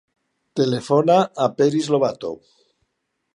[0.59, 1.17] Telefona
[1.47, 2.33] al Peris Lobato.